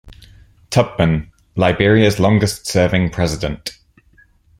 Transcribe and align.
Tubman, 0.71 1.31
Liberia's 1.55 2.19
longest 2.19 2.65
serving 2.65 3.11
president. 3.11 3.77